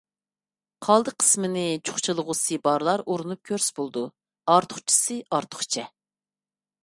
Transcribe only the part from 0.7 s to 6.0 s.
قالدى قىسمىنى چۇخچىلىغۇسى بارلار ئۇرۇنۇپ كۆرسە بولىدۇ. ئارتۇقچىسى ئارتۇقچە.